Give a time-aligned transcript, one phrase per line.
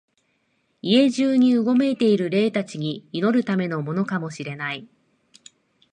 [0.81, 4.87] 家中にうごめいている霊たちに祈るためのものかも知れない、